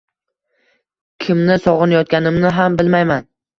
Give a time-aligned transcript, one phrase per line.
[1.27, 3.33] Kimni sog‘inayotganimni ham bilmayman